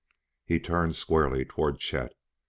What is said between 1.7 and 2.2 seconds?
Chet.